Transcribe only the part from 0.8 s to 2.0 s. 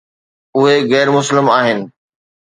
غير مسلم آهن.